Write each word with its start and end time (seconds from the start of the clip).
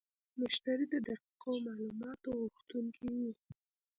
مشتری 0.39 0.85
د 0.93 0.95
دقیقو 1.07 1.51
معلوماتو 1.65 2.29
غوښتونکی 2.41 3.07
وي. 3.19 3.31